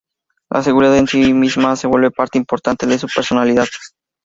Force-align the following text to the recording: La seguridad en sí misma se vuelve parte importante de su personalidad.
La 0.49 0.63
seguridad 0.63 0.97
en 0.97 1.05
sí 1.05 1.31
misma 1.31 1.75
se 1.75 1.85
vuelve 1.85 2.09
parte 2.09 2.39
importante 2.39 2.87
de 2.87 2.97
su 2.97 3.07
personalidad. 3.07 3.67